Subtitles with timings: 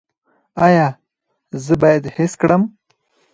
[0.65, 0.87] ایا
[1.63, 2.63] زه باید حس کړم؟